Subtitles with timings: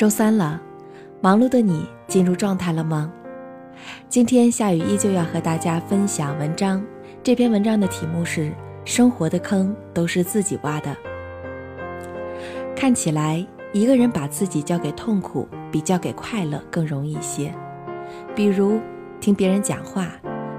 [0.00, 0.58] 周三了，
[1.20, 3.12] 忙碌的你进入状态了吗？
[4.08, 6.82] 今天夏雨依旧要和大家分享文章。
[7.22, 8.44] 这篇文章的题目是
[8.82, 10.90] 《生活的坑都是自己挖的》。
[12.74, 17.52] 看起来，一个人把自己交给痛苦，比交给快乐更容易一些。
[18.34, 18.80] 比如，
[19.20, 20.08] 听别人讲话，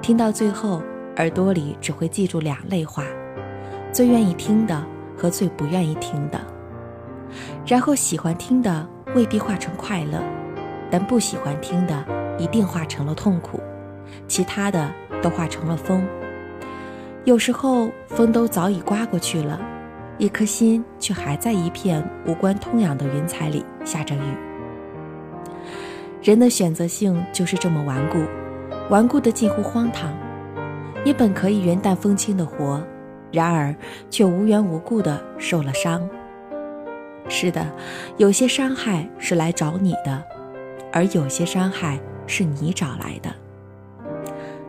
[0.00, 0.80] 听到最后，
[1.18, 3.04] 耳朵里只会记住两类话：
[3.92, 4.82] 最愿意听的
[5.14, 6.40] 和最不愿意听的。
[7.66, 10.22] 然后，喜欢听的未必化成快乐，
[10.90, 12.04] 但不喜欢听的
[12.38, 13.58] 一定化成了痛苦，
[14.28, 14.92] 其他的
[15.22, 16.06] 都化成了风。
[17.24, 19.58] 有时候，风都早已刮过去了。
[20.18, 24.20] 一颗心却还在一片无关痛痒的云彩里下着雨。
[26.22, 28.18] 人的选择性就是这么顽固，
[28.90, 30.12] 顽固的近乎荒唐。
[31.04, 32.82] 你本可以云淡风轻的活，
[33.32, 33.74] 然而
[34.10, 36.06] 却无缘无故的受了伤。
[37.28, 37.66] 是的，
[38.16, 40.22] 有些伤害是来找你的，
[40.92, 43.30] 而有些伤害是你找来的。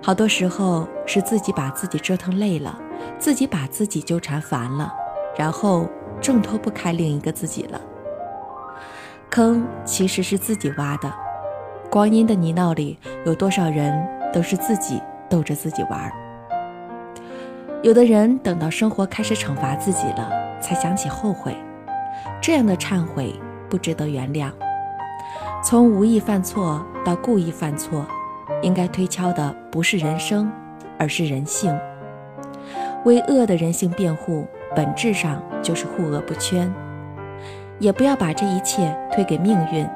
[0.01, 2.79] 好多时候是自己把自己折腾累了，
[3.19, 4.93] 自己把自己纠缠烦了。
[5.37, 5.87] 然后
[6.19, 7.79] 挣脱不开另一个自己了。
[9.29, 11.13] 坑其实是自己挖的。
[11.91, 13.93] 光阴的泥淖里，有多少人
[14.33, 16.11] 都是自己逗着自己玩。
[17.83, 20.27] 有的人等到生活开始惩罚自己了，
[20.59, 21.55] 才想起后悔。
[22.41, 23.33] 这样的忏悔
[23.69, 24.51] 不值得原谅。
[25.63, 28.05] 从无意犯错到故意犯错，
[28.61, 30.51] 应该推敲的不是人生，
[30.97, 31.77] 而是人性。
[33.05, 34.45] 为恶的人性辩护。
[34.75, 36.71] 本质上就是护恶不圈，
[37.79, 39.87] 也不要把这一切推给命运。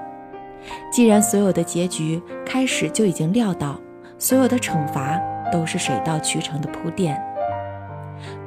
[0.91, 3.79] 既然所有的结局开始就已经料到，
[4.17, 5.19] 所有的惩罚
[5.51, 7.21] 都是水到渠成的铺垫。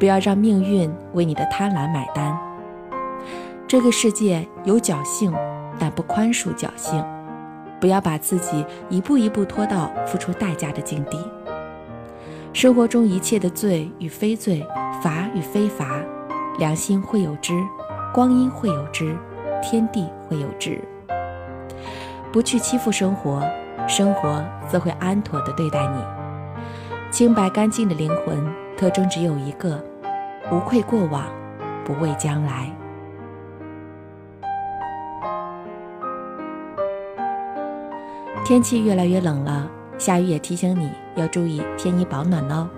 [0.01, 2.37] 不要让命运为你的贪婪买单。
[3.75, 5.35] 这个世界有侥幸，
[5.81, 7.05] 但不宽恕侥幸。
[7.81, 11.19] 不要把自己一步一步拖到付出代价的境地。
[12.53, 14.65] 生活中一切的罪与非罪，
[15.03, 16.01] 罚与非罚。
[16.61, 17.53] 良心会有知，
[18.13, 19.17] 光阴会有知，
[19.61, 20.81] 天地会有知。
[22.31, 23.43] 不去欺负生活，
[23.89, 26.61] 生活则会安妥地对待你。
[27.11, 29.83] 清白干净的灵魂特征只有一个：
[30.53, 31.25] 无愧过往，
[31.85, 32.71] 不畏将来。
[38.45, 42.69] 天气越来越冷了，夏雨也提醒你要注意添衣保暖哦。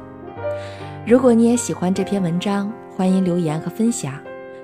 [1.04, 4.15] 如果你也喜欢这篇文章，欢迎留言和分享。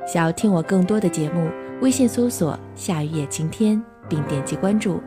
[0.06, 5.02] 想要听我更多的节目，微信搜索“夏雨也晴天”并点击关注。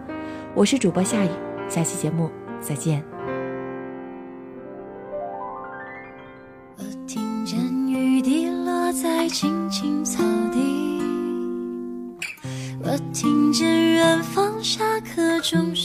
[0.53, 1.29] 我是主播夏雨，
[1.69, 2.29] 下期节目
[2.59, 3.01] 再见。
[6.77, 7.57] 我听见
[7.87, 11.01] 雨滴落在青青草地，
[12.83, 15.84] 我听见远方下课钟声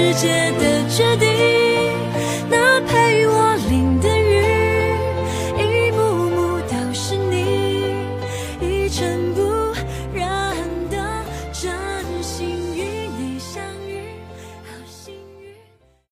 [0.00, 0.69] 世界的